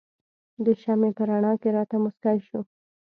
[0.65, 2.59] د شمعې په رڼا کې راته مسکی شو.